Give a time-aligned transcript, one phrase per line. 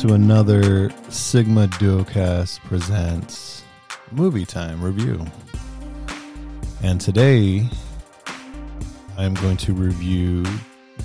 [0.00, 3.64] To another Sigma Duocast presents
[4.12, 5.24] Movie Time Review.
[6.82, 7.66] And today,
[9.16, 10.44] I'm going to review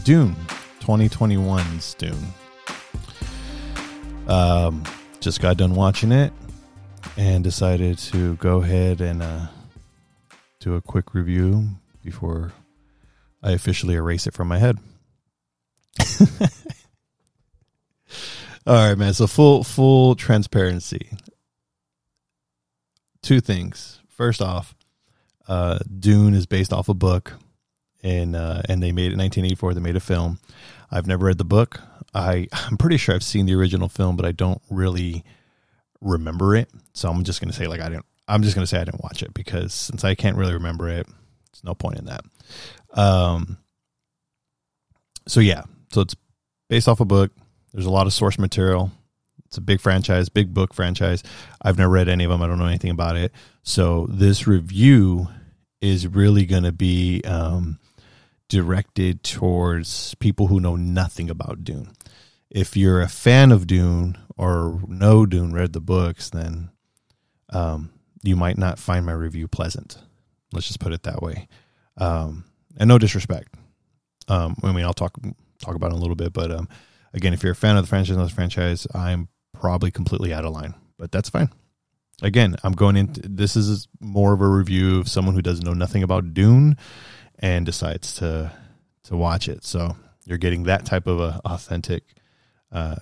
[0.04, 0.36] Dune,
[0.82, 2.34] 2021's Dune.
[4.28, 4.84] Um,
[5.22, 6.34] just got done watching it
[7.16, 9.48] and decided to go ahead and uh,
[10.60, 11.66] do a quick review
[12.04, 12.52] before
[13.42, 14.78] I officially erase it from my head.
[18.68, 19.14] All right, man.
[19.14, 21.10] So full full transparency.
[23.24, 24.00] Two things.
[24.08, 24.76] First off,
[25.48, 27.34] uh, Dune is based off a book,
[28.04, 29.74] and uh, and they made it in 1984.
[29.74, 30.40] They made a film.
[30.92, 31.82] I've never read the book.
[32.14, 35.24] I I'm pretty sure I've seen the original film, but I don't really
[36.00, 36.70] remember it.
[36.94, 38.06] So I'm just gonna say like I didn't.
[38.28, 41.08] I'm just gonna say I didn't watch it because since I can't really remember it,
[41.08, 42.24] there's no point in that.
[42.94, 43.58] Um.
[45.28, 46.16] So yeah, so it's
[46.70, 47.32] based off a book.
[47.74, 48.92] There's a lot of source material.
[49.46, 51.24] It's a big franchise, big book franchise.
[51.62, 52.42] I've never read any of them.
[52.42, 53.34] I don't know anything about it.
[53.64, 55.28] So this review
[55.82, 57.80] is really going to be um,
[58.48, 61.92] directed towards people who know nothing about Dune.
[62.50, 66.70] If you're a fan of Dune or know Dune, read the books, then
[67.50, 67.92] um,
[68.24, 69.98] you might not find my review pleasant.
[70.54, 71.48] Let's just put it that way.
[71.98, 72.46] Um,
[72.78, 73.54] and no disrespect.
[74.28, 75.18] Um, I mean, I'll talk
[75.60, 76.68] talk about it a little bit, but um,
[77.14, 80.46] again, if you're a fan of the franchise, not the franchise, I'm probably completely out
[80.46, 81.50] of line, but that's fine.
[82.22, 85.74] Again, I'm going into this is more of a review of someone who doesn't know
[85.74, 86.78] nothing about Dune
[87.40, 88.52] and decides to
[89.04, 89.66] to watch it.
[89.66, 89.96] So
[90.26, 92.04] you're getting that type of a authentic
[92.72, 92.98] uh,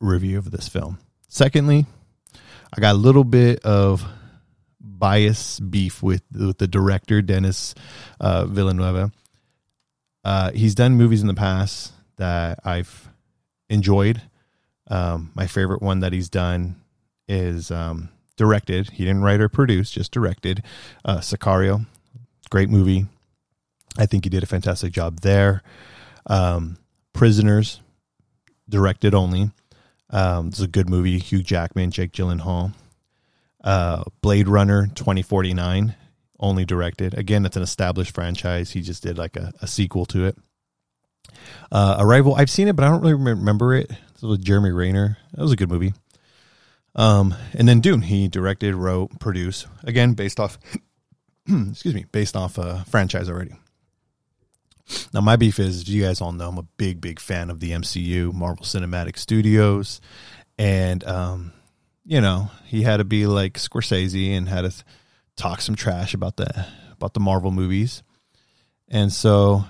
[0.00, 0.98] review of this film.
[1.28, 1.84] Secondly,
[2.74, 4.04] I got a little bit of
[4.80, 7.74] bias beef with, with the director Dennis
[8.20, 9.12] uh, Villeneuve.
[10.24, 13.08] Uh, he's done movies in the past that I've
[13.68, 14.22] enjoyed.
[14.90, 16.76] Um, my favorite one that he's done
[17.28, 18.90] is um, directed.
[18.90, 20.62] He didn't write or produce, just directed.
[21.04, 21.86] Uh, Sicario,
[22.50, 23.06] great movie.
[23.98, 25.62] I think he did a fantastic job there.
[26.26, 26.78] Um,
[27.12, 27.80] Prisoners,
[28.68, 29.50] directed only.
[30.10, 31.18] Um, it's a good movie.
[31.18, 32.72] Hugh Jackman, Jake Gyllenhaal.
[33.62, 35.94] Uh, Blade Runner 2049,
[36.40, 37.18] only directed.
[37.18, 38.70] Again, it's an established franchise.
[38.70, 40.38] He just did like a, a sequel to it.
[41.70, 43.88] Uh, Arrival, I've seen it, but I don't really remember it.
[43.88, 45.18] This was Jeremy Renner.
[45.32, 45.94] That was a good movie.
[46.94, 49.66] Um, and then Dune, he directed, wrote, produced.
[49.84, 50.58] Again, based off,
[51.48, 53.54] excuse me, based off a franchise already.
[55.12, 57.72] Now, my beef is, you guys all know, I'm a big, big fan of the
[57.72, 60.00] MCU, Marvel Cinematic Studios,
[60.58, 61.52] and um,
[62.04, 64.72] you know, he had to be like Scorsese and had to
[65.36, 68.02] talk some trash about the about the Marvel movies,
[68.88, 69.64] and so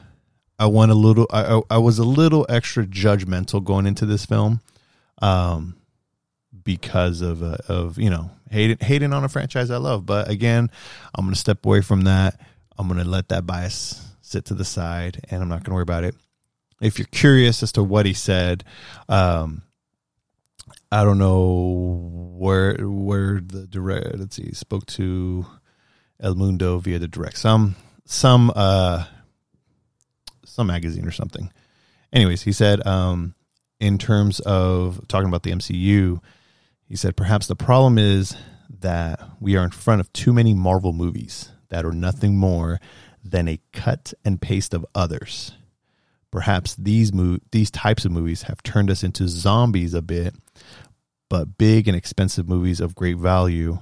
[0.59, 1.27] I went a little.
[1.31, 4.61] I, I was a little extra judgmental going into this film,
[5.23, 5.77] um,
[6.65, 10.05] because of uh, of you know hating hating on a franchise I love.
[10.05, 10.71] But again,
[11.15, 12.41] I'm to step away from that.
[12.77, 16.05] I'm to let that bias sit to the side, and I'm not to worry about
[16.05, 16.15] it.
[16.81, 18.65] If you're curious as to what he said,
[19.09, 19.63] um,
[20.91, 24.17] I don't know where where the direct.
[24.17, 25.47] Let's see, spoke to
[26.21, 27.39] El Mundo via the direct.
[27.39, 29.05] Some some uh
[30.59, 31.53] some magazine or something.
[32.13, 33.37] Anyways, he said, um,
[33.79, 36.21] in terms of talking about the MCU,
[36.85, 38.37] he said perhaps the problem is
[38.81, 42.81] that we are in front of too many Marvel movies that are nothing more
[43.23, 45.53] than a cut and paste of others.
[46.33, 50.35] Perhaps these mo- these types of movies have turned us into zombies a bit,
[51.31, 53.79] but big and expensive movies of great value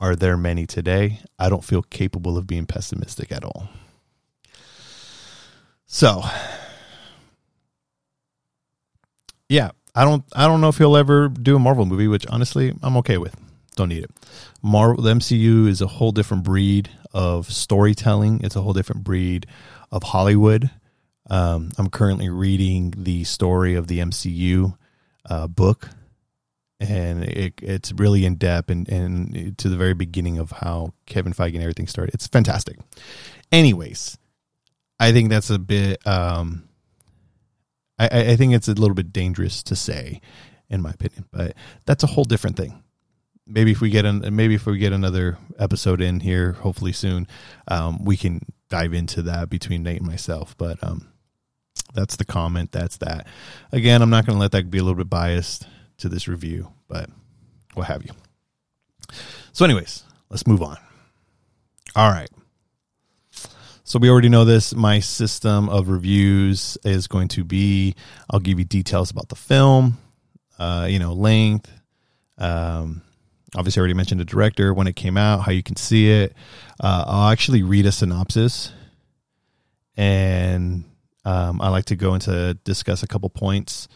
[0.00, 1.20] are there many today?
[1.38, 3.68] I don't feel capable of being pessimistic at all.
[5.94, 6.22] So,
[9.50, 12.72] yeah, I don't I don't know if he'll ever do a Marvel movie, which honestly
[12.82, 13.36] I'm okay with.
[13.76, 14.10] Don't need it.
[14.62, 18.40] Marvel the MCU is a whole different breed of storytelling.
[18.42, 19.46] It's a whole different breed
[19.90, 20.70] of Hollywood.
[21.28, 24.74] Um, I'm currently reading the story of the MCU
[25.28, 25.90] uh, book,
[26.80, 31.34] and it, it's really in depth and, and to the very beginning of how Kevin
[31.34, 32.14] Feige and everything started.
[32.14, 32.78] It's fantastic.
[33.52, 34.16] Anyways,
[34.98, 36.04] I think that's a bit.
[36.06, 36.68] Um,
[37.98, 40.20] I, I think it's a little bit dangerous to say,
[40.68, 41.54] in my opinion, but
[41.86, 42.82] that's a whole different thing.
[43.46, 47.26] Maybe if we get an, maybe if we get another episode in here, hopefully soon,
[47.68, 48.40] um, we can
[48.70, 50.56] dive into that between Nate and myself.
[50.56, 51.08] But um,
[51.94, 52.72] that's the comment.
[52.72, 53.26] That's that.
[53.72, 55.66] Again, I'm not going to let that be a little bit biased
[55.98, 57.10] to this review, but
[57.74, 58.12] what have you.
[59.52, 60.76] So, anyways, let's move on.
[61.94, 62.30] All right.
[63.84, 64.74] So we already know this.
[64.74, 67.96] My system of reviews is going to be
[68.30, 69.98] I'll give you details about the film,
[70.58, 71.70] uh, you know, length.
[72.38, 73.02] Um,
[73.56, 76.32] obviously, I already mentioned the director, when it came out, how you can see it.
[76.80, 78.72] Uh, I'll actually read a synopsis,
[79.96, 80.84] and
[81.24, 83.88] um, I like to go into discuss a couple points.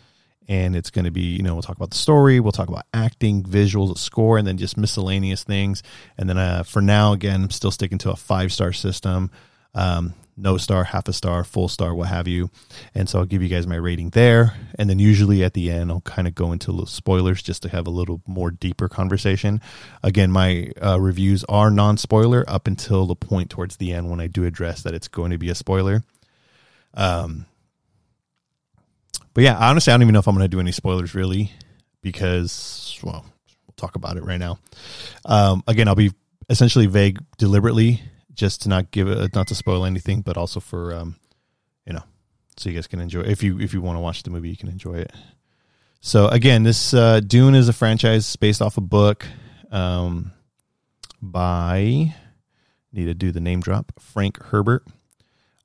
[0.48, 2.86] And it's going to be, you know, we'll talk about the story, we'll talk about
[2.94, 5.82] acting, visuals, score, and then just miscellaneous things.
[6.16, 9.32] And then uh, for now, again, I'm still sticking to a five star system
[9.76, 12.50] um, no star, half a star, full star, what have you.
[12.94, 14.54] And so I'll give you guys my rating there.
[14.78, 17.68] And then usually at the end, I'll kind of go into little spoilers just to
[17.68, 19.60] have a little more deeper conversation.
[20.02, 24.20] Again, my uh, reviews are non spoiler up until the point towards the end when
[24.20, 26.02] I do address that it's going to be a spoiler.
[26.94, 27.46] Um,
[29.32, 31.52] but yeah, honestly, I don't even know if I'm going to do any spoilers really
[32.02, 33.24] because, well,
[33.66, 34.58] we'll talk about it right now.
[35.24, 36.12] Um, again, I'll be
[36.48, 38.02] essentially vague deliberately
[38.36, 41.16] just to not give it, not to spoil anything, but also for um,
[41.86, 42.04] you know,
[42.56, 43.22] so you guys can enjoy.
[43.22, 45.12] If you if you want to watch the movie, you can enjoy it.
[46.00, 49.26] So again, this uh, Dune is a franchise based off a book
[49.70, 50.32] um,
[51.20, 52.14] by
[52.92, 54.84] need to do the name drop Frank Herbert.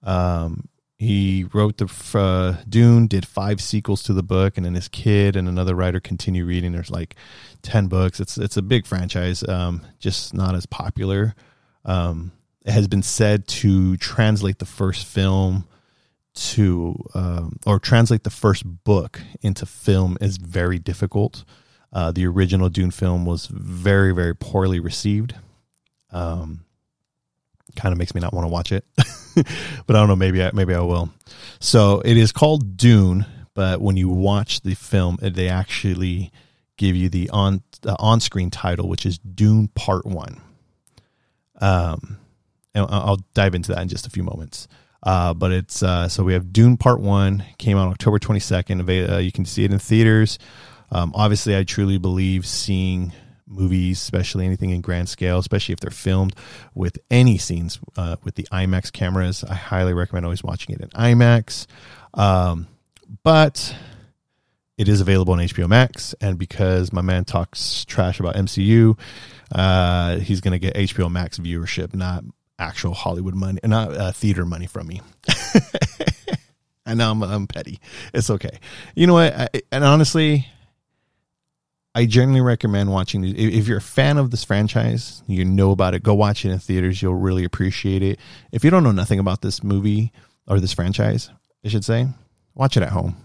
[0.04, 4.88] Um, he wrote the uh, Dune, did five sequels to the book, and then his
[4.88, 6.72] kid and another writer continue reading.
[6.72, 7.16] There's like
[7.64, 8.20] ten books.
[8.20, 11.34] It's it's a big franchise, um, just not as popular.
[11.86, 12.32] Um,
[12.66, 15.68] has been said to translate the first film
[16.34, 21.44] to um, or translate the first book into film is very difficult.
[21.92, 25.36] Uh, the original Dune film was very very poorly received.
[26.12, 26.66] Um,
[27.76, 28.86] kind of makes me not want to watch it,
[29.36, 30.16] but I don't know.
[30.16, 31.10] Maybe I, maybe I will.
[31.60, 36.32] So it is called Dune, but when you watch the film, they actually
[36.78, 40.42] give you the on the on screen title, which is Dune Part One.
[41.60, 42.18] Um,
[42.74, 44.68] and I'll dive into that in just a few moments.
[45.04, 48.88] Uh, but it's uh, so we have Dune Part One came out October twenty second.
[48.90, 50.38] Uh, you can see it in theaters.
[50.92, 53.14] Um, obviously, I truly believe seeing
[53.48, 56.36] movies, especially anything in grand scale, especially if they're filmed
[56.74, 59.44] with any scenes uh, with the IMAX cameras.
[59.44, 61.66] I highly recommend always watching it in IMAX.
[62.14, 62.68] Um,
[63.24, 63.76] but
[64.78, 68.98] it is available on HBO Max, and because my man talks trash about MCU,
[69.52, 72.24] uh, he's going to get HBO Max viewership, not
[72.62, 75.02] actual Hollywood money, not uh, theater money from me.
[76.86, 77.80] I know I'm, I'm petty.
[78.14, 78.60] It's okay.
[78.96, 79.34] You know what?
[79.34, 80.48] I, and honestly,
[81.94, 83.24] I generally recommend watching.
[83.24, 86.60] If you're a fan of this franchise, you know about it, go watch it in
[86.60, 87.02] theaters.
[87.02, 88.20] You'll really appreciate it.
[88.52, 90.12] If you don't know nothing about this movie
[90.48, 91.30] or this franchise,
[91.66, 92.08] I should say,
[92.54, 93.18] watch it at home.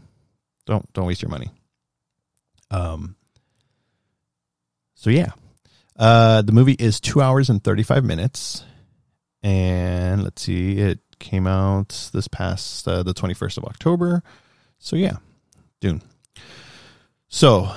[0.66, 1.50] Don't don't waste your money.
[2.70, 3.16] Um.
[4.94, 5.32] So yeah,
[5.96, 8.64] uh, the movie is two hours and thirty five minutes
[9.42, 14.22] and let's see, it came out this past uh, the 21st of October.
[14.78, 15.16] So yeah,
[15.80, 16.02] Dune.
[17.28, 17.72] So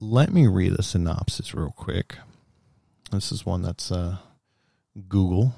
[0.00, 2.16] let me read the synopsis real quick.
[3.10, 4.16] This is one that's uh,
[5.08, 5.54] Google.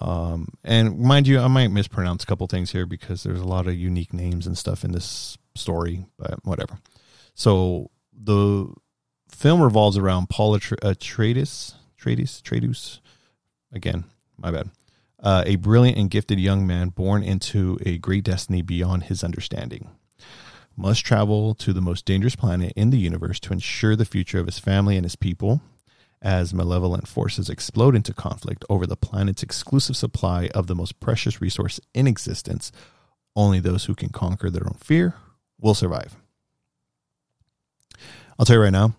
[0.00, 3.66] Um, and mind you, I might mispronounce a couple things here because there's a lot
[3.66, 6.78] of unique names and stuff in this story, but whatever.
[7.34, 8.72] So the
[9.30, 13.00] film revolves around Paul Atreides, Atreides, Atreides,
[13.72, 14.04] again,
[14.38, 14.70] my bad.
[15.22, 19.90] Uh, a brilliant and gifted young man born into a great destiny beyond his understanding.
[20.76, 24.46] Must travel to the most dangerous planet in the universe to ensure the future of
[24.46, 25.62] his family and his people
[26.20, 31.40] as malevolent forces explode into conflict over the planet's exclusive supply of the most precious
[31.40, 32.72] resource in existence.
[33.34, 35.14] Only those who can conquer their own fear
[35.60, 36.16] will survive.
[38.38, 38.94] I'll tell you right now,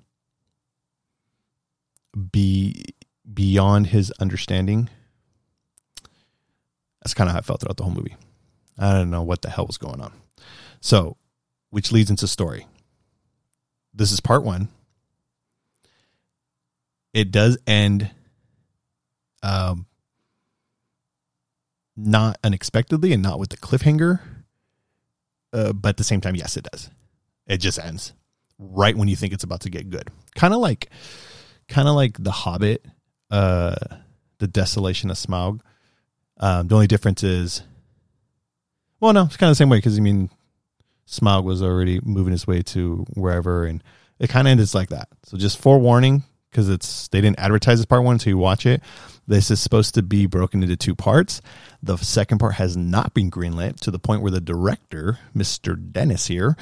[2.32, 2.86] be
[3.32, 4.90] beyond his understanding
[7.08, 8.18] that's kind of how I felt throughout the whole movie.
[8.78, 10.12] I don't know what the hell was going on.
[10.82, 11.16] So,
[11.70, 12.68] which leads into story.
[13.94, 14.68] This is part one.
[17.14, 18.12] It does end
[19.42, 19.86] um,
[21.96, 24.20] not unexpectedly and not with the cliffhanger.
[25.54, 26.90] Uh, but at the same time, yes, it does.
[27.48, 28.12] It just ends
[28.60, 30.10] right when you think it's about to get good.
[30.36, 30.90] Kind of like,
[31.70, 32.86] kind of like The Hobbit,
[33.32, 33.76] uh,
[34.40, 35.62] The Desolation of Smaug
[36.40, 37.64] um, the only difference is,
[39.00, 40.30] well, no, it's kind of the same way because I mean,
[41.08, 43.84] Smaug was already moving his way to wherever, and
[44.20, 45.08] it kind of ends like that.
[45.24, 48.82] So just forewarning because it's they didn't advertise this part one until you watch it.
[49.28, 51.42] This is supposed to be broken into two parts.
[51.84, 55.76] The second part has not been greenlit to the point where the director, Mr.
[55.92, 56.56] Dennis here,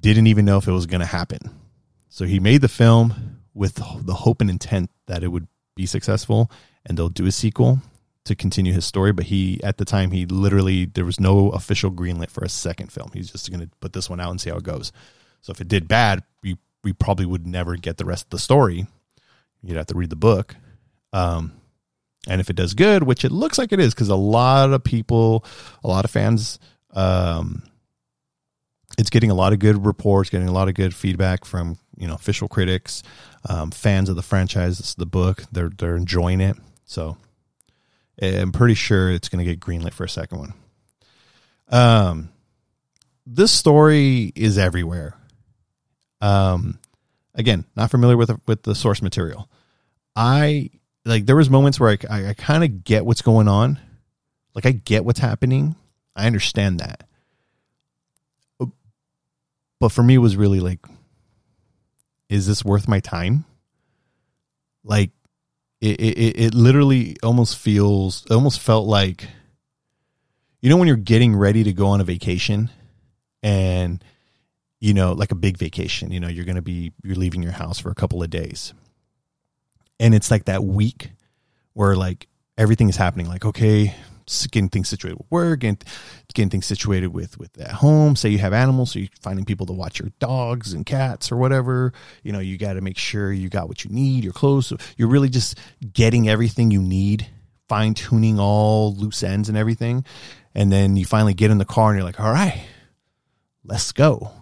[0.00, 1.40] didn't even know if it was going to happen.
[2.08, 6.50] So he made the film with the hope and intent that it would be successful
[6.86, 7.80] and they'll do a sequel
[8.24, 11.90] to continue his story, but he at the time he literally there was no official
[11.90, 13.10] greenlit for a second film.
[13.12, 14.92] He's just going to put this one out and see how it goes.
[15.40, 18.38] So if it did bad, we we probably would never get the rest of the
[18.38, 18.86] story.
[19.62, 20.56] You'd have to read the book.
[21.12, 21.52] Um,
[22.28, 24.84] and if it does good, which it looks like it is, because a lot of
[24.84, 25.44] people,
[25.82, 26.58] a lot of fans,
[26.92, 27.64] um,
[28.98, 32.06] it's getting a lot of good reports, getting a lot of good feedback from you
[32.06, 33.02] know official critics,
[33.48, 35.44] um, fans of the franchise, the book.
[35.50, 36.56] They're they're enjoying it.
[36.84, 37.16] So
[38.20, 40.54] I'm pretty sure it's going to get greenlit for a second one.
[41.68, 42.28] Um,
[43.26, 45.16] this story is everywhere.
[46.20, 46.78] Um,
[47.34, 49.48] again, not familiar with with the source material.
[50.14, 50.70] I
[51.04, 53.80] like there was moments where I I, I kind of get what's going on,
[54.54, 55.74] like I get what's happening.
[56.14, 57.04] I understand that,
[59.82, 60.78] but for me, it was really like,
[62.28, 63.44] is this worth my time?
[64.84, 65.10] Like,
[65.82, 69.28] it it, it literally almost feels almost felt like,
[70.60, 72.70] you know, when you're getting ready to go on a vacation,
[73.42, 74.02] and
[74.78, 76.12] you know, like a big vacation.
[76.12, 78.72] You know, you're going to be you're leaving your house for a couple of days,
[79.98, 81.10] and it's like that week
[81.72, 83.26] where like everything is happening.
[83.26, 83.94] Like, okay,
[84.50, 85.78] getting things situated with work, getting,
[86.34, 88.16] getting things situated with with at home.
[88.16, 91.36] Say you have animals, so you're finding people to watch your dogs and cats or
[91.36, 91.92] whatever.
[92.22, 94.24] You know, you got to make sure you got what you need.
[94.24, 94.66] Your clothes.
[94.66, 95.58] So you're really just
[95.92, 97.26] getting everything you need,
[97.68, 100.04] fine tuning all loose ends and everything,
[100.54, 102.64] and then you finally get in the car and you're like, all right,
[103.64, 104.32] let's go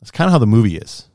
[0.00, 1.08] that's kind of how the movie is.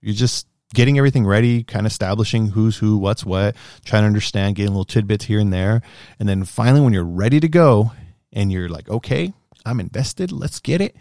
[0.00, 4.56] You're just getting everything ready, kind of establishing who's who, what's what, trying to understand,
[4.56, 5.80] getting little tidbits here and there.
[6.18, 7.92] And then finally, when you're ready to go
[8.32, 9.32] and you're like, okay,
[9.64, 10.94] I'm invested, let's get it,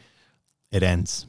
[0.72, 1.28] it ends.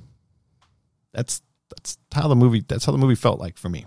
[1.13, 1.43] That's
[1.75, 3.87] that's how the movie that's how the movie felt like for me.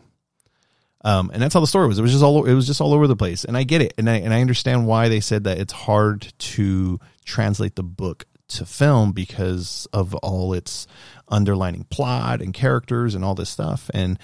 [1.05, 1.99] Um, and that's how the story was.
[1.99, 3.45] It was just all it was just all over the place.
[3.45, 6.33] And I get it, and I and I understand why they said that it's hard
[6.39, 10.87] to translate the book to film because of all its
[11.29, 13.89] underlining plot and characters and all this stuff.
[13.93, 14.19] And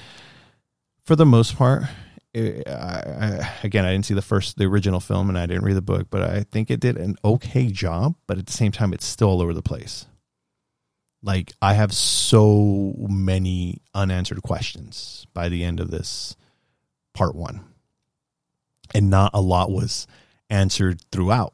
[1.05, 1.83] for the most part,
[2.33, 5.63] it, I, I, again, I didn't see the first, the original film, and I didn't
[5.63, 8.15] read the book, but I think it did an okay job.
[8.27, 10.05] But at the same time, it's still all over the place.
[11.21, 16.35] Like I have so many unanswered questions by the end of this
[17.13, 17.61] part one,
[18.93, 20.05] and not a lot was
[20.49, 21.53] answered throughout.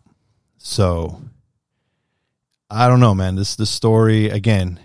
[0.57, 1.21] So
[2.69, 3.35] I don't know, man.
[3.35, 4.79] This the story again.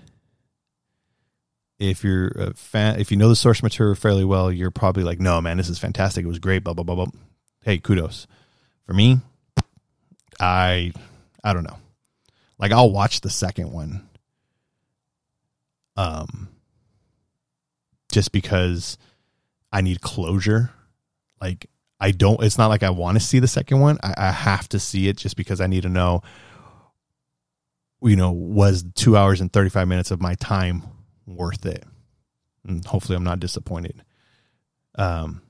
[1.90, 5.20] If you're a fan, if you know the source material fairly well, you're probably like,
[5.20, 6.24] "No, man, this is fantastic.
[6.24, 7.06] It was great." Blah blah blah blah.
[7.62, 8.26] Hey, kudos.
[8.86, 9.20] For me,
[10.40, 10.92] I
[11.42, 11.78] I don't know.
[12.58, 14.08] Like I'll watch the second one.
[15.96, 16.48] Um
[18.10, 18.98] just because
[19.72, 20.70] I need closure.
[21.40, 21.68] Like
[22.00, 23.98] I don't it's not like I want to see the second one.
[24.02, 26.22] I, I have to see it just because I need to know
[28.02, 30.82] you know, was two hours and 35 minutes of my time
[31.26, 31.84] worth it?
[32.66, 34.02] And hopefully I'm not disappointed.
[34.94, 35.42] Um,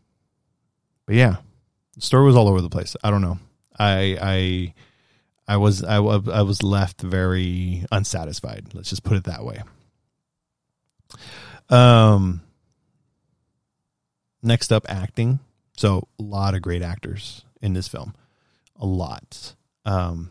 [1.07, 1.37] but yeah,
[1.95, 2.97] the story was all over the place.
[3.05, 3.39] I don't know.
[3.79, 4.75] I, I,
[5.47, 8.75] I was, I, I was left very unsatisfied.
[8.75, 9.63] Let's just put it that way.
[11.69, 12.41] Um,
[14.43, 15.41] next up, acting.
[15.77, 18.15] So a lot of great actors in this film,
[18.77, 19.55] a lot.
[19.85, 20.31] Um,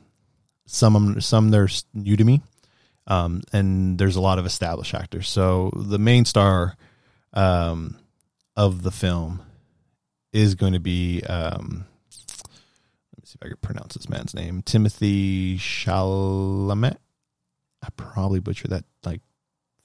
[0.65, 2.41] some some they're new to me,
[3.07, 5.27] um, and there's a lot of established actors.
[5.27, 6.75] So the main star
[7.33, 7.97] um,
[8.55, 9.41] of the film
[10.31, 11.21] is going to be.
[11.23, 11.85] Um,
[13.11, 14.61] let me see if I can pronounce this man's name.
[14.61, 16.97] Timothy Chalamet.
[17.81, 19.21] I probably butchered that like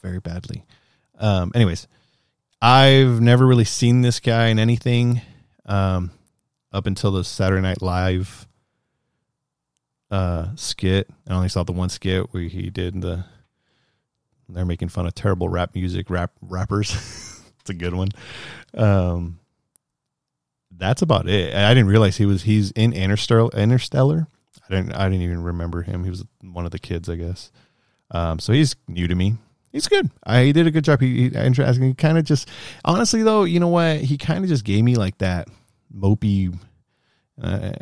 [0.00, 0.64] very badly.
[1.18, 1.88] Um, anyways,
[2.62, 5.20] I've never really seen this guy in anything
[5.66, 6.12] um,
[6.72, 8.46] up until the Saturday Night Live
[10.10, 11.08] uh, skit.
[11.26, 13.24] I only saw the one skit where he did the.
[14.48, 16.92] They're making fun of terrible rap music, rap rappers.
[17.60, 18.08] it's a good one.
[18.74, 19.38] Um,
[20.70, 21.54] that's about it.
[21.54, 23.50] I didn't realize he was he's in Interstellar.
[23.54, 24.26] Interstellar.
[24.68, 24.92] I didn't.
[24.92, 26.04] I didn't even remember him.
[26.04, 27.50] He was one of the kids, I guess.
[28.10, 29.36] Um, so he's new to me.
[29.70, 30.10] He's good.
[30.24, 31.00] I he did a good job.
[31.00, 31.84] He, he interesting.
[31.84, 32.48] He kind of just
[32.86, 33.98] honestly though, you know what?
[33.98, 35.48] He kind of just gave me like that
[35.94, 36.58] mopey,
[37.42, 37.72] uh,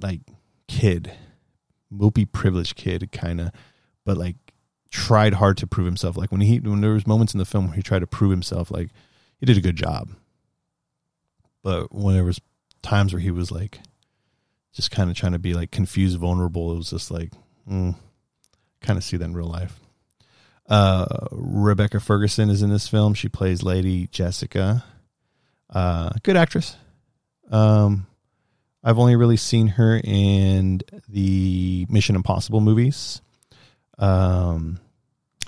[0.00, 0.20] like
[0.68, 1.12] kid
[1.94, 3.50] mopey privileged kid kind of
[4.04, 4.36] but like
[4.90, 6.16] tried hard to prove himself.
[6.16, 8.30] Like when he when there was moments in the film where he tried to prove
[8.30, 8.90] himself like
[9.38, 10.10] he did a good job.
[11.62, 12.40] But when there was
[12.82, 13.80] times where he was like
[14.72, 17.32] just kind of trying to be like confused vulnerable it was just like
[17.68, 17.94] mm,
[18.80, 19.80] kind of see that in real life.
[20.68, 23.14] Uh rebecca ferguson is in this film.
[23.14, 24.84] She plays lady jessica.
[25.70, 26.76] Uh good actress.
[27.50, 28.06] Um
[28.84, 33.22] I've only really seen her in the Mission Impossible movies.
[33.98, 34.78] Um,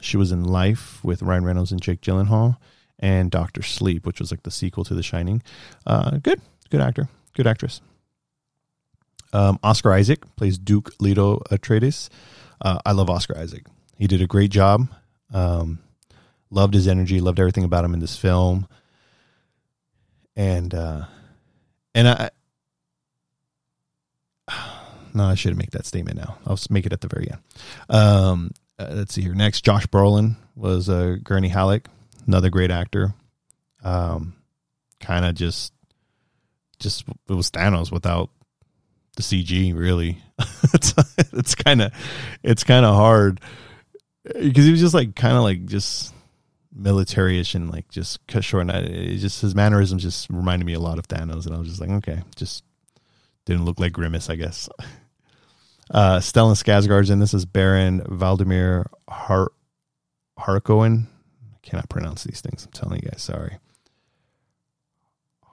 [0.00, 2.56] she was in Life with Ryan Reynolds and Jake Gyllenhaal,
[2.98, 5.42] and Doctor Sleep, which was like the sequel to The Shining.
[5.86, 6.40] Uh, good,
[6.70, 7.82] good actor, good actress.
[9.34, 12.08] Um, Oscar Isaac plays Duke Leto Atreides.
[12.60, 13.66] Uh, I love Oscar Isaac.
[13.98, 14.88] He did a great job.
[15.34, 15.80] Um,
[16.50, 17.20] loved his energy.
[17.20, 18.66] Loved everything about him in this film.
[20.36, 21.04] And uh,
[21.94, 22.30] and I
[25.16, 26.36] no, I shouldn't make that statement now.
[26.46, 27.40] I'll make it at the very end.
[27.88, 29.34] Um, uh, let's see here.
[29.34, 31.88] Next, Josh Brolin was uh, Gurney Halleck,
[32.26, 33.14] another great actor.
[33.82, 34.34] Um,
[35.00, 35.72] kind of just,
[36.78, 38.28] just it was Thanos without
[39.16, 39.74] the CG.
[39.74, 40.18] Really,
[40.74, 40.92] it's
[41.32, 41.92] it's kind of
[42.42, 43.40] it's kind of hard
[44.22, 46.12] because he was just like kind of like just
[46.74, 48.68] military-ish and like just cut short.
[48.68, 51.68] And it just his mannerisms just reminded me a lot of Thanos, and I was
[51.68, 52.62] just like, okay, just
[53.46, 54.68] didn't look like Grimace, I guess.
[55.90, 59.52] Uh, Stellan Skarsgård's in this is Baron Valdemar Har-
[60.38, 61.06] Harkonnen.
[61.54, 62.64] I cannot pronounce these things.
[62.64, 63.22] I'm telling you guys.
[63.22, 63.58] Sorry.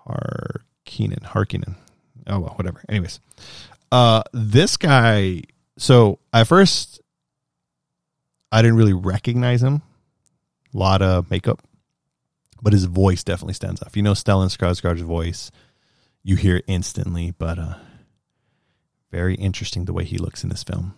[0.07, 1.23] Harkinen.
[1.23, 1.75] Harkinen.
[2.27, 2.81] Oh well, whatever.
[2.89, 3.19] Anyways,
[3.91, 5.41] uh, this guy.
[5.77, 7.01] So at first,
[8.51, 9.81] I didn't really recognize him.
[10.73, 11.61] A lot of makeup,
[12.61, 13.95] but his voice definitely stands off.
[13.95, 15.51] You know Stellan Skarsgård's voice,
[16.23, 17.31] you hear it instantly.
[17.37, 17.75] But uh,
[19.13, 20.95] very interesting the way he looks in this film.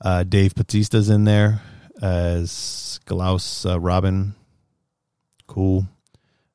[0.00, 1.60] Uh, Dave Bautista's in there
[2.00, 4.34] as Klaus uh, Robin.
[5.46, 5.86] Cool.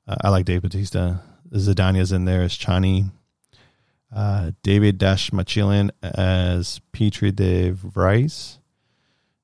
[0.08, 1.22] Uh, I like Dave Bautista.
[1.54, 3.12] Zendaya's in there as Chani.
[4.14, 8.58] Uh, David Dastmalchian as Piter de Vries.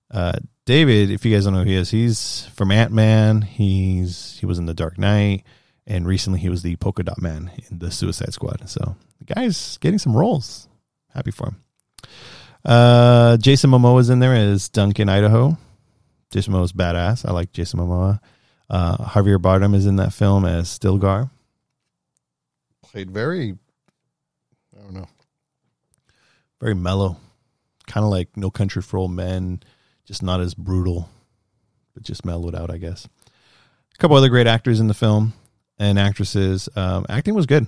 [0.09, 3.43] Uh, David, if you guys don't know who he is, he's from Ant Man.
[3.43, 5.43] He's he was in The Dark Knight,
[5.85, 8.67] and recently he was the Polka Dot Man in the Suicide Squad.
[8.67, 10.66] So the guy's getting some roles
[11.17, 11.55] happy for him.
[12.63, 15.57] Uh, Jason Momoa is in there as Duncan Idaho.
[16.31, 17.27] Jason Momoa's badass.
[17.27, 18.19] I like Jason Momoa.
[18.69, 21.29] Uh, Javier Bardem is in that film as Stilgar.
[22.83, 23.57] Played very,
[24.77, 25.07] I don't know,
[26.59, 27.17] very mellow,
[27.87, 29.61] kind of like No Country for Old Men,
[30.05, 31.09] just not as brutal,
[31.93, 33.07] but just mellowed out, I guess.
[33.93, 35.33] A couple other great actors in the film
[35.79, 36.69] and actresses.
[36.75, 37.67] Um, acting was good.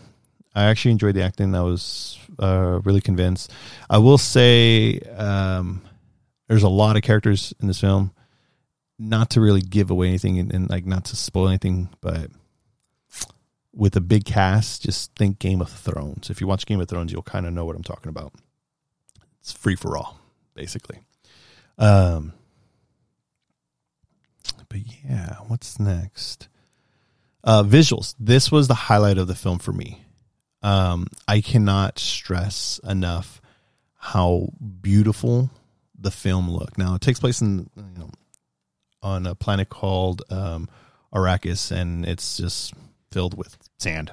[0.53, 1.55] I actually enjoyed the acting.
[1.55, 3.52] I was uh, really convinced.
[3.89, 5.82] I will say um,
[6.47, 8.12] there's a lot of characters in this film.
[9.02, 12.30] Not to really give away anything and, and, like not to spoil anything, but
[13.73, 16.30] with a big cast, just think Game of Thrones.
[16.30, 18.34] If you watch Game of Thrones, you'll kind of know what I'm talking about.
[19.39, 20.19] It's free for all,
[20.54, 20.99] basically.
[21.78, 22.34] Um,
[24.67, 26.49] but yeah, what's next?
[27.43, 28.15] Uh, visuals.
[28.19, 30.04] This was the highlight of the film for me.
[30.61, 33.41] Um, I cannot stress enough
[33.95, 34.49] how
[34.81, 35.49] beautiful
[35.97, 36.77] the film looked.
[36.77, 38.09] Now it takes place in you know
[39.01, 40.69] on a planet called um,
[41.13, 42.73] Arrakis, and it's just
[43.11, 44.11] filled with sand.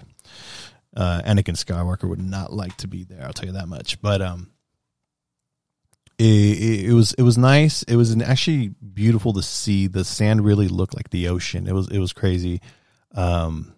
[0.96, 3.22] Uh, Anakin Skywalker would not like to be there.
[3.22, 4.00] I'll tell you that much.
[4.00, 4.50] But um,
[6.18, 7.82] it, it, was it was nice.
[7.82, 9.86] It was actually beautiful to see.
[9.88, 11.66] The sand really looked like the ocean.
[11.66, 12.60] It was it was crazy.
[13.14, 13.74] Um,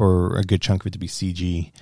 [0.00, 1.72] for a good chunk of it to be CG.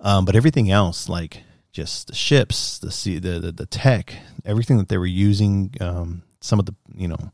[0.00, 4.14] Um, but everything else, like just the ships, the the, the, the tech,
[4.46, 7.30] everything that they were using, um, some of the you know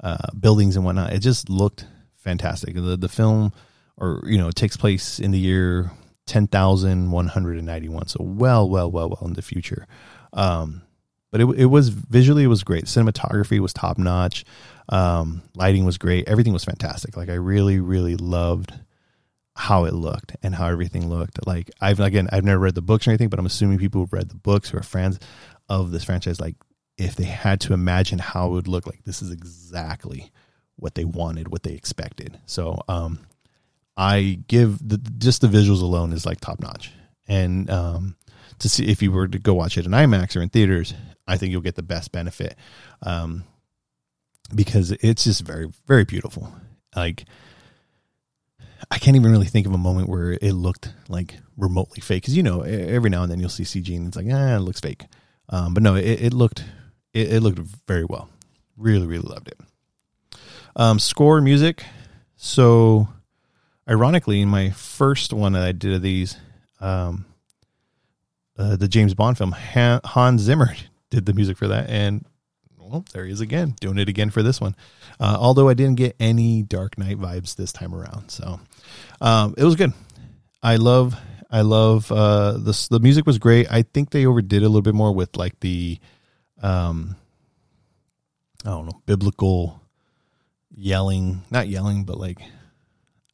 [0.00, 1.86] uh, buildings and whatnot, it just looked
[2.18, 2.76] fantastic.
[2.76, 3.52] The the film,
[3.96, 5.90] or you know, takes place in the year
[6.24, 9.88] ten thousand one hundred and ninety one, so well, well, well, well in the future.
[10.34, 10.82] Um,
[11.32, 12.84] but it it was visually it was great.
[12.84, 14.44] Cinematography was top notch.
[14.88, 16.28] Um, lighting was great.
[16.28, 17.16] Everything was fantastic.
[17.16, 18.72] Like I really, really loved
[19.58, 21.44] how it looked and how everything looked.
[21.44, 24.12] Like I've again, I've never read the books or anything, but I'm assuming people who've
[24.12, 25.18] read the books who are fans
[25.68, 26.54] of this franchise, like
[26.96, 30.30] if they had to imagine how it would look like, this is exactly
[30.76, 32.38] what they wanted, what they expected.
[32.46, 33.18] So, um,
[33.96, 36.92] I give the, just the visuals alone is like top notch.
[37.26, 38.16] And, um,
[38.60, 40.94] to see if you were to go watch it in IMAX or in theaters,
[41.26, 42.56] I think you'll get the best benefit.
[43.02, 43.42] Um,
[44.54, 46.52] because it's just very, very beautiful.
[46.94, 47.24] Like,
[48.90, 52.22] I can't even really think of a moment where it looked like remotely fake.
[52.22, 54.60] Because you know, every now and then you'll see CG and it's like, ah, it
[54.60, 55.04] looks fake.
[55.48, 56.64] Um, but no, it, it looked
[57.12, 58.28] it, it, looked very well.
[58.76, 59.58] Really, really loved it.
[60.76, 61.84] Um, score music.
[62.36, 63.08] So,
[63.88, 66.36] ironically, in my first one that I did of these,
[66.80, 67.24] um,
[68.56, 70.74] uh, the James Bond film, Hans Zimmer
[71.10, 72.24] did the music for that, and
[72.88, 74.74] well, there he is again, doing it again for this one.
[75.20, 78.60] Uh, although I didn't get any Dark Knight vibes this time around, so
[79.20, 79.92] um, it was good.
[80.62, 81.14] I love
[81.50, 83.70] I love uh, the the music was great.
[83.70, 85.98] I think they overdid a little bit more with like the,
[86.62, 87.16] um,
[88.64, 89.80] I don't know, biblical
[90.74, 92.38] yelling, not yelling, but like,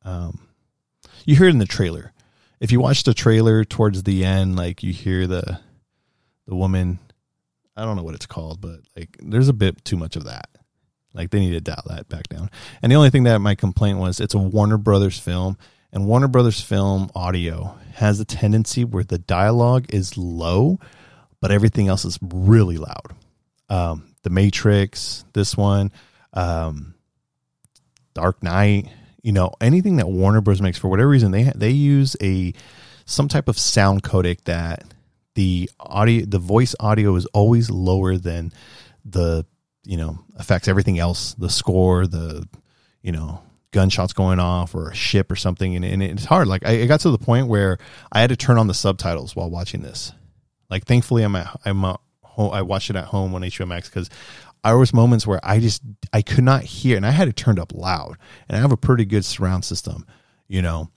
[0.05, 0.47] um,
[1.25, 2.13] you hear it in the trailer.
[2.61, 5.61] If you watch the trailer towards the end, like you hear the
[6.47, 7.01] the woman.
[7.77, 10.49] I don't know what it's called, but like there's a bit too much of that.
[11.13, 12.51] Like they need to dial that back down.
[12.83, 15.57] And the only thing that my complaint was, it's a Warner Brothers film,
[15.93, 20.81] and Warner Brothers film audio has a tendency where the dialogue is low,
[21.41, 23.15] but everything else is really loud.
[23.69, 25.93] Um, the Matrix, this one,
[26.33, 26.95] um,
[28.15, 28.89] Dark Knight,
[29.23, 30.61] you know, anything that Warner Bros.
[30.61, 32.53] makes for whatever reason, they they use a
[33.07, 34.85] some type of sound codec that
[35.35, 38.53] the audio, the voice audio is always lower than
[39.05, 39.45] the
[39.85, 42.49] you know affects everything else, the score, the
[43.03, 43.43] you know
[43.73, 46.49] gunshots going off or a ship or something, and, and it's hard.
[46.49, 47.79] Like I, it got to the point where
[48.13, 50.13] I had to turn on the subtitles while watching this.
[50.71, 53.89] Like thankfully, I'm at I'm at home, I watched it at home on HBO Max
[53.89, 54.09] because
[54.63, 57.59] there was moments where I just I could not hear, and I had it turned
[57.59, 58.17] up loud,
[58.49, 60.07] and I have a pretty good surround system.
[60.47, 60.91] You know,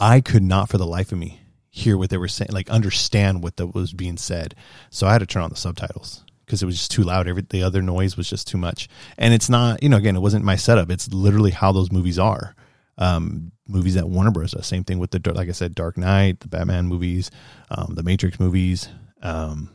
[0.00, 1.40] I could not for the life of me
[1.78, 4.54] hear what they were saying, like understand what that was being said.
[4.90, 7.28] So I had to turn on the subtitles because it was just too loud.
[7.28, 8.88] Every the other noise was just too much.
[9.16, 10.90] And it's not, you know, again, it wasn't my setup.
[10.90, 12.54] It's literally how those movies are.
[12.96, 14.52] Um, movies at Warner Bros.
[14.52, 14.66] Does.
[14.66, 17.30] Same thing with the like I said, Dark Knight, the Batman movies,
[17.70, 18.88] um, the Matrix movies,
[19.22, 19.70] um,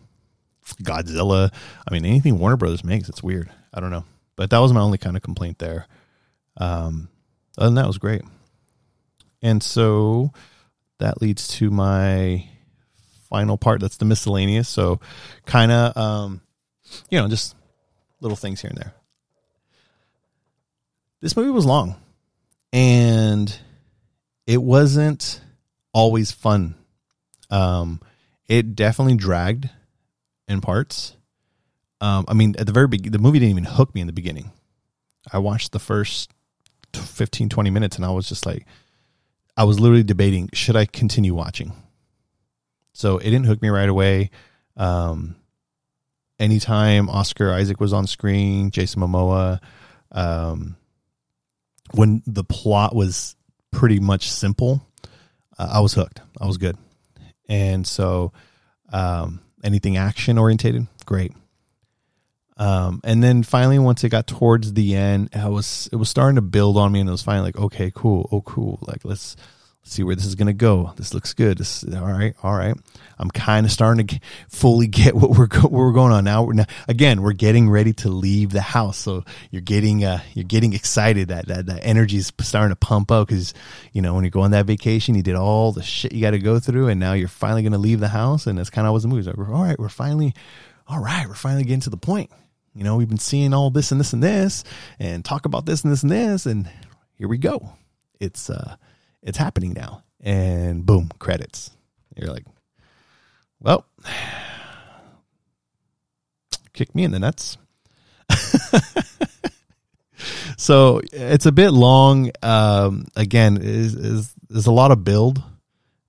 [0.84, 1.54] Godzilla.
[1.88, 3.50] I mean, anything Warner Brothers makes, it's weird.
[3.74, 5.88] I don't know, but that was my only kind of complaint there.
[6.58, 7.08] Um,
[7.58, 8.24] other than that, was great.
[9.42, 10.32] And so
[11.04, 12.48] that leads to my
[13.30, 13.82] final part.
[13.82, 14.70] That's the miscellaneous.
[14.70, 15.02] So,
[15.46, 16.42] kind of, um,
[17.10, 17.56] you know, just
[18.22, 18.94] little things here and there.
[21.20, 21.96] This movie was long
[22.72, 23.54] and
[24.48, 25.42] it wasn't
[25.94, 26.76] always fun.
[27.50, 28.00] Um,
[28.48, 29.70] it definitely dragged
[30.48, 31.18] in parts.
[32.00, 34.14] Um, I mean, at the very beginning, the movie didn't even hook me in the
[34.14, 34.52] beginning.
[35.32, 36.32] I watched the first
[36.94, 38.66] 15, 20 minutes and I was just like,
[39.56, 41.74] I was literally debating, should I continue watching?
[42.94, 44.32] So it didn't hook me right away.
[44.78, 45.36] Um,
[46.40, 49.60] anytime Oscar Isaac was on screen, Jason Momoa,
[50.12, 50.76] um,
[51.92, 53.36] when the plot was
[53.72, 54.86] pretty much simple,
[55.58, 56.22] uh, I was hooked.
[56.40, 56.78] I was good.
[57.48, 58.32] And so,
[58.92, 61.34] um, anything action orientated, great.
[62.58, 66.36] Um, and then finally, once it got towards the end, I was it was starting
[66.36, 69.36] to build on me, and it was finally like, okay, cool, oh cool, like let's
[69.84, 70.94] let's see where this is to go.
[70.96, 71.58] This looks good.
[71.58, 72.76] This all right, all right.
[73.18, 76.44] I'm kind of starting to fully get what we're what we're going on now.
[76.44, 76.66] We're now.
[76.88, 81.30] Again, we're getting ready to leave the house, so you're getting uh, you're getting excited.
[81.30, 83.54] That that that energy is starting to pump up because
[83.94, 86.32] you know when you go on that vacation, you did all the shit you got
[86.32, 88.94] to go through, and now you're finally to leave the house, and that's kind of
[88.94, 89.38] what the movie's like.
[89.38, 90.36] All right, we're finally,
[90.88, 92.30] all right, we're finally getting to the point.
[92.76, 94.64] You know, we've been seeing all this and this and this,
[95.00, 96.70] and talk about this and this and this, and
[97.16, 97.74] here we go.
[98.20, 98.76] It's uh
[99.22, 100.04] it's happening now.
[100.20, 101.72] And boom, credits.
[102.16, 102.46] You're like,
[103.60, 103.86] well,
[106.74, 107.58] kick me in the nuts.
[110.58, 112.32] so it's a bit long.
[112.42, 115.44] Um, again, is is there's a lot of build.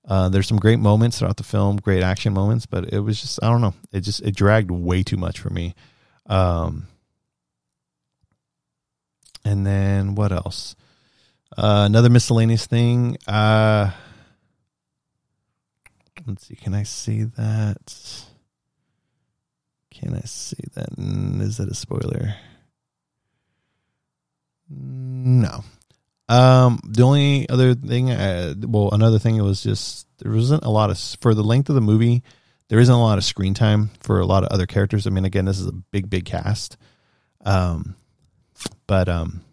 [0.06, 3.42] Uh, there's some great moments throughout the film, great action moments, but it was just
[3.42, 3.74] I don't know.
[3.92, 5.74] It just it dragged way too much for me.
[6.26, 6.86] Um,
[9.44, 10.74] and then what else?
[11.56, 13.16] Uh, another miscellaneous thing.
[13.26, 13.90] Uh,
[16.26, 16.56] let's see.
[16.56, 18.24] Can I see that?
[19.90, 20.88] Can I see that?
[20.98, 22.34] Is that a spoiler?
[24.68, 25.64] No.
[26.28, 30.70] Um, the only other thing, uh, well, another thing, it was just there wasn't a
[30.70, 32.22] lot of for the length of the movie.
[32.74, 35.06] There isn't a lot of screen time for a lot of other characters.
[35.06, 36.76] I mean, again, this is a big, big cast.
[37.44, 37.94] Um,
[38.88, 39.44] but um,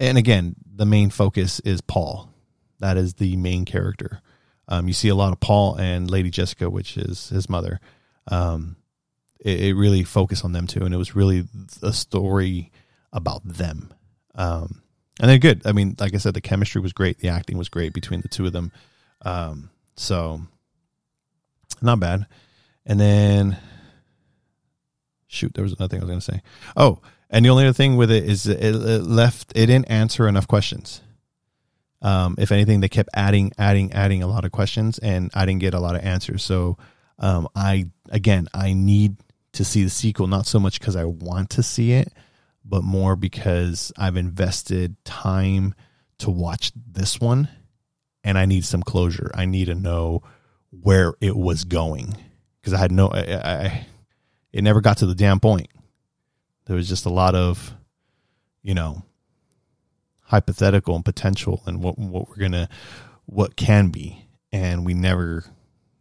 [0.00, 2.34] and again, the main focus is Paul.
[2.80, 4.20] That is the main character.
[4.66, 7.78] Um, you see a lot of Paul and Lady Jessica, which is his mother.
[8.26, 8.74] Um,
[9.38, 11.44] it, it, really focused on them too, and it was really
[11.84, 12.72] a story
[13.12, 13.94] about them.
[14.34, 14.82] Um,
[15.20, 15.64] and they're good.
[15.64, 17.20] I mean, like I said, the chemistry was great.
[17.20, 18.72] The acting was great between the two of them.
[19.22, 20.42] Um, so
[21.82, 22.26] not bad.
[22.86, 23.58] And then,
[25.26, 26.42] shoot, there was another thing I was going to say.
[26.76, 30.26] Oh, and the only other thing with it is it, it left it didn't answer
[30.26, 31.02] enough questions.
[32.00, 35.60] Um, if anything, they kept adding, adding, adding a lot of questions, and I didn't
[35.60, 36.44] get a lot of answers.
[36.44, 36.78] So,
[37.18, 39.16] um, I again, I need
[39.52, 42.12] to see the sequel, not so much because I want to see it,
[42.64, 45.74] but more because I've invested time
[46.18, 47.48] to watch this one,
[48.22, 49.30] and I need some closure.
[49.34, 50.22] I need to know
[50.70, 52.16] where it was going
[52.60, 53.86] because I had no, I, I,
[54.52, 55.68] it never got to the damn point.
[56.66, 57.74] There was just a lot of,
[58.62, 59.02] you know,
[60.20, 62.68] hypothetical and potential and what what we're gonna,
[63.24, 65.44] what can be, and we never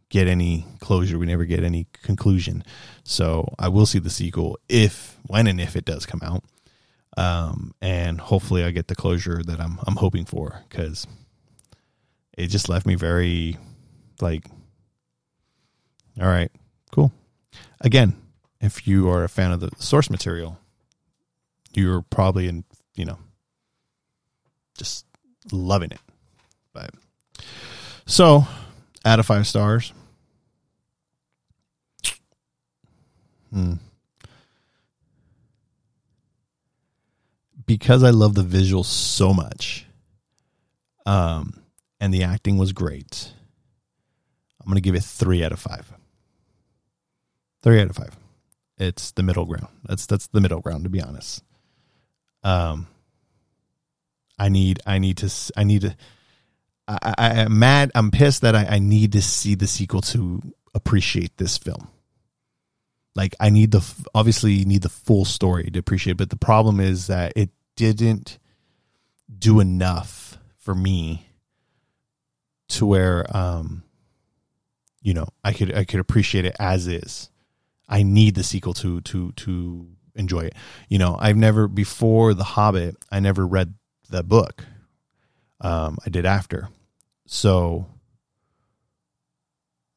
[0.09, 1.17] get any closure.
[1.17, 2.63] We never get any conclusion.
[3.03, 6.43] So I will see the sequel if, when, and if it does come out.
[7.17, 11.07] Um, and hopefully I get the closure that I'm I'm hoping for because
[12.37, 13.57] it just left me very
[14.21, 14.45] like,
[16.19, 16.51] all right,
[16.91, 17.11] cool.
[17.81, 18.15] Again,
[18.59, 20.59] if you are a fan of the source material,
[21.73, 22.63] you're probably in
[22.95, 23.19] you know
[24.77, 25.05] just
[25.51, 26.01] loving it.
[26.73, 26.91] But
[28.05, 28.47] so
[29.05, 29.93] out of five stars.
[33.51, 33.73] Hmm.
[37.65, 39.85] Because I love the visuals so much,
[41.05, 41.61] um,
[41.99, 43.33] and the acting was great,
[44.61, 45.91] I'm going to give it three out of five.
[47.67, 48.17] Three out of five.
[48.77, 49.67] It's the middle ground.
[49.83, 51.43] That's that's the middle ground, to be honest.
[52.41, 52.87] Um,
[54.39, 55.97] I need I need to I need to
[56.87, 57.91] I, I, am mad.
[57.93, 60.41] I'm pissed that I, I need to see the sequel to
[60.73, 61.89] appreciate this film.
[63.15, 63.83] Like I need the
[64.15, 68.39] obviously need the full story to appreciate, but the problem is that it didn't
[69.37, 71.27] do enough for me
[72.69, 73.83] to where um
[75.01, 77.29] you know I could I could appreciate it as is.
[77.87, 80.55] I need the sequel to to to enjoy it.
[80.89, 83.73] You know, I've never before The Hobbit, I never read
[84.09, 84.63] the book.
[85.61, 86.69] Um, I did after.
[87.25, 87.87] So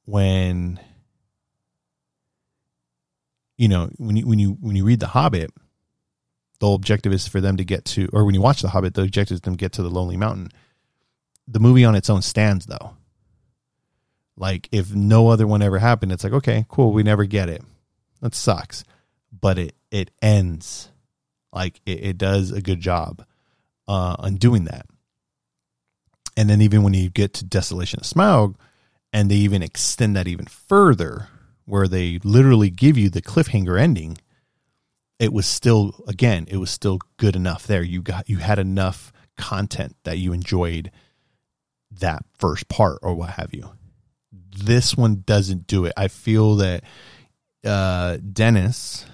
[0.05, 0.81] when
[3.57, 5.51] you know when you when you when you read the Hobbit,
[6.61, 9.03] the objective is for them to get to, or when you watch the Hobbit, the
[9.03, 10.51] objective is them to get to the Lonely Mountain.
[11.47, 12.97] The movie on its own stands though.
[14.37, 17.63] Like if no other one ever happened, it's like okay, cool, we never get it.
[18.21, 18.85] That sucks,
[19.33, 20.91] but it it ends.
[21.53, 23.25] Like it, it does a good job
[23.89, 24.87] uh, on doing that.
[26.37, 28.55] And then even when you get to Desolation of Smaug,
[29.13, 31.29] and they even extend that even further,
[31.65, 34.17] where they literally give you the cliffhanger ending,
[35.19, 37.83] it was still again, it was still good enough there.
[37.83, 40.91] You got you had enough content that you enjoyed
[41.91, 43.73] that first part or what have you.
[44.33, 45.93] This one doesn't do it.
[45.97, 46.85] I feel that
[47.65, 49.07] uh, Denis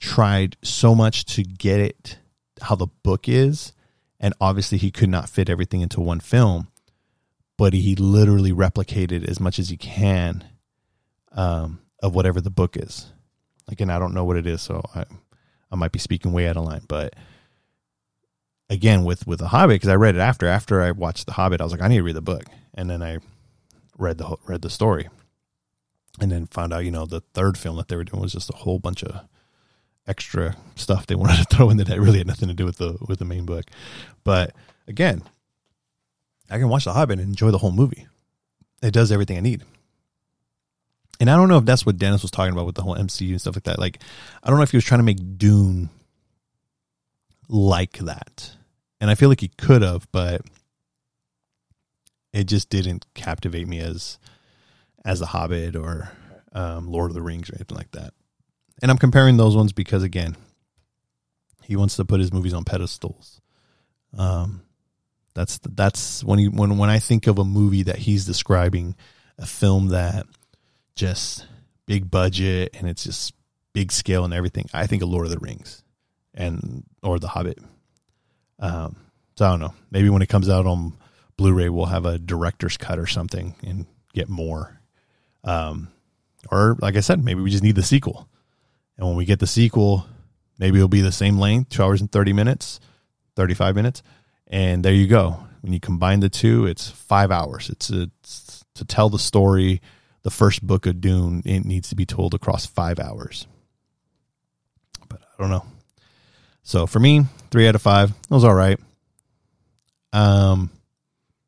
[0.00, 2.18] tried so much to get it
[2.60, 3.72] how the book is
[4.20, 6.68] and obviously he could not fit everything into one film
[7.56, 10.44] but he literally replicated as much as he can
[11.32, 13.12] um, of whatever the book is.
[13.68, 15.04] Again i don't know what it is so i
[15.72, 17.14] i might be speaking way out of line but
[18.70, 21.60] again with with the hobbit because i read it after after i watched the hobbit
[21.60, 22.44] i was like i need to read the book.
[22.74, 23.18] And then i
[23.98, 25.08] read the read the story
[26.20, 28.50] and then found out you know the third film that they were doing was just
[28.50, 29.26] a whole bunch of
[30.06, 32.96] extra stuff they wanted to throw in that really had nothing to do with the
[33.06, 33.64] with the main book.
[34.24, 34.54] But
[34.86, 35.22] again,
[36.50, 38.06] I can watch The Hobbit and enjoy the whole movie.
[38.82, 39.64] It does everything I need.
[41.18, 43.30] And I don't know if that's what Dennis was talking about with the whole MCU
[43.30, 43.78] and stuff like that.
[43.78, 44.02] Like,
[44.42, 45.88] I don't know if he was trying to make Dune
[47.48, 48.54] like that.
[49.00, 50.42] And I feel like he could have, but
[52.32, 54.18] it just didn't captivate me as
[55.06, 56.10] as The Hobbit or
[56.52, 58.12] um, Lord of the Rings or anything like that.
[58.82, 60.36] And I'm comparing those ones because again,
[61.62, 63.40] he wants to put his movies on pedestals.
[64.18, 64.62] Um,
[65.34, 68.96] that's that's when he when when I think of a movie that he's describing,
[69.38, 70.26] a film that
[70.94, 71.46] just
[71.86, 73.34] big budget and it's just
[73.72, 74.66] big scale and everything.
[74.74, 75.82] I think of Lord of the Rings
[76.34, 77.58] and or The Hobbit.
[78.58, 78.96] Um,
[79.36, 79.74] so I don't know.
[79.90, 80.94] Maybe when it comes out on
[81.36, 84.75] Blu-ray, we'll have a director's cut or something and get more.
[85.46, 85.88] Um,
[86.50, 88.28] or like I said, maybe we just need the sequel.
[88.98, 90.06] And when we get the sequel,
[90.58, 92.80] maybe it'll be the same length, two hours and 30 minutes,
[93.36, 94.02] 35 minutes.
[94.48, 95.38] And there you go.
[95.62, 97.70] When you combine the two, it's five hours.
[97.70, 99.80] It's, it's to tell the story.
[100.22, 103.46] The first book of Dune, it needs to be told across five hours.
[105.08, 105.64] But I don't know.
[106.64, 108.10] So for me, three out of five.
[108.10, 108.78] It was all right.
[110.12, 110.70] Um,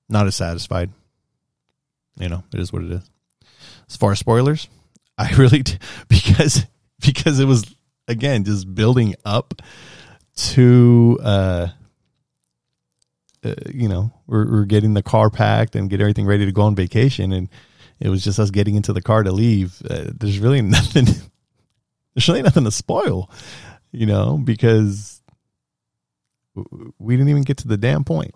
[0.09, 0.91] not as satisfied.
[2.19, 3.11] You know, it is what it is.
[3.89, 4.69] As far as spoilers,
[5.19, 5.65] I really
[6.09, 6.65] because
[7.01, 7.75] because it was
[8.07, 9.61] again just building up
[10.37, 11.69] to uh,
[13.45, 16.63] uh you know we're, we're getting the car packed and get everything ready to go
[16.63, 17.33] on vacation.
[17.33, 17.49] And
[18.01, 19.83] it was just us getting into the car to leave.
[19.89, 21.07] Uh, there's really nothing
[22.15, 23.31] there's really nothing to spoil
[23.93, 25.23] you know because
[26.99, 28.35] we didn't even get to the damn point.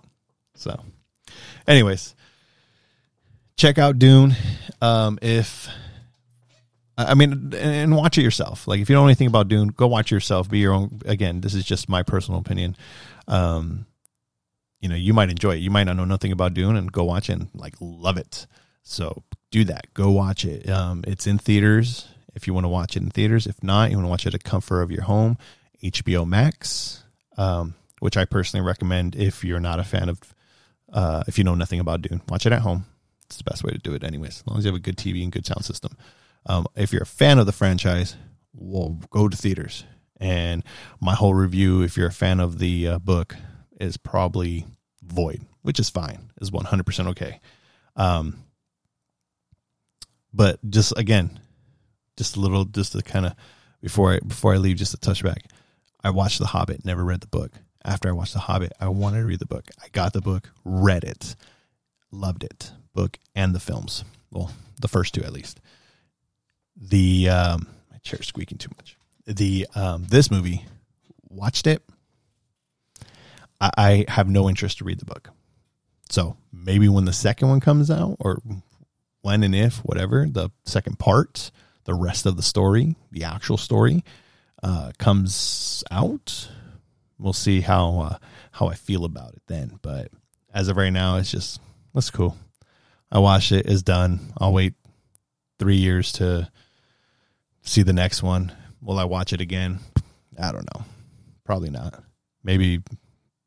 [0.54, 0.80] So
[1.66, 2.14] Anyways,
[3.56, 4.34] check out Dune.
[4.82, 5.68] Um, if
[6.98, 8.68] I mean, and watch it yourself.
[8.68, 10.50] Like, if you don't know anything about Dune, go watch yourself.
[10.50, 11.00] Be your own.
[11.06, 12.76] Again, this is just my personal opinion.
[13.26, 13.86] Um,
[14.80, 15.60] you know, you might enjoy it.
[15.60, 18.46] You might not know nothing about Dune and go watch it and like love it.
[18.82, 19.94] So do that.
[19.94, 20.68] Go watch it.
[20.68, 23.46] Um, it's in theaters if you want to watch it in theaters.
[23.46, 25.38] If not, you want to watch it at comfort of your home.
[25.82, 27.02] HBO Max,
[27.36, 30.18] um, which I personally recommend if you're not a fan of,
[30.92, 32.86] uh, if you know nothing about Dune, watch it at home.
[33.32, 34.40] It's the best way to do it, anyways.
[34.40, 35.96] As long as you have a good TV and good sound system.
[36.44, 38.14] Um, if you're a fan of the franchise,
[38.52, 39.84] well, go to theaters.
[40.20, 40.62] And
[41.00, 43.34] my whole review, if you're a fan of the uh, book,
[43.80, 44.66] is probably
[45.02, 47.40] void, which is fine, is 100% okay.
[47.96, 48.44] Um,
[50.32, 51.40] but just again,
[52.18, 53.34] just a little, just to kind of
[53.80, 55.46] before I before I leave, just a touchback.
[56.04, 57.52] I watched The Hobbit, never read the book.
[57.82, 59.70] After I watched The Hobbit, I wanted to read the book.
[59.82, 61.34] I got the book, read it,
[62.10, 64.04] loved it, book and the films.
[64.30, 64.50] Well,
[64.80, 65.60] the first two at least.
[66.76, 68.96] The um, my chair's squeaking too much.
[69.26, 70.64] The um, this movie,
[71.28, 71.82] watched it.
[73.60, 75.30] I, I have no interest to read the book.
[76.08, 78.42] So maybe when the second one comes out, or
[79.22, 81.50] when and if, whatever, the second part,
[81.84, 84.04] the rest of the story, the actual story,
[84.62, 86.48] uh, comes out,
[87.18, 88.16] we'll see how uh,
[88.52, 89.78] how I feel about it then.
[89.80, 90.10] But
[90.52, 91.60] as of right now, it's just
[91.94, 92.36] that's cool.
[93.12, 93.66] I watched it.
[93.66, 94.32] It's done.
[94.38, 94.72] I'll wait
[95.58, 96.50] three years to
[97.60, 98.52] see the next one.
[98.80, 99.80] Will I watch it again?
[100.40, 100.84] I don't know.
[101.44, 102.02] Probably not.
[102.42, 102.80] Maybe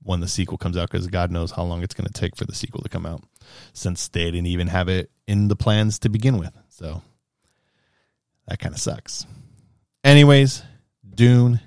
[0.04, 2.45] when the sequel comes out, because God knows how long it's going to take for
[2.45, 3.23] the sequel to come out,
[3.73, 6.56] since they didn't even have it in the plans to begin with.
[6.69, 7.01] So
[8.47, 9.25] that kind of sucks.
[10.04, 10.62] Anyways,
[11.10, 11.60] Dune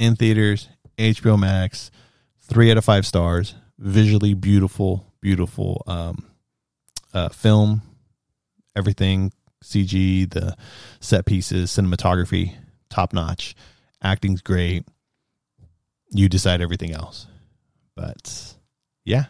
[0.00, 1.92] in theaters, HBO Max,
[2.40, 3.54] three out of five stars.
[3.78, 6.29] Visually beautiful, beautiful um,
[7.14, 7.82] uh, film.
[8.76, 9.32] Everything
[9.64, 10.56] CG, the
[11.00, 12.54] set pieces, cinematography,
[12.88, 13.54] top notch.
[14.02, 14.86] Acting's great.
[16.10, 17.26] You decide everything else.
[17.94, 18.54] But
[19.04, 19.26] yeah.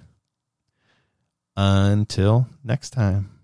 [1.56, 3.39] Until next time.